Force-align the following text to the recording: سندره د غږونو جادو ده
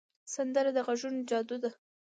سندره 0.33 0.71
د 0.73 0.77
غږونو 0.87 1.19
جادو 1.29 1.57
ده 1.63 1.71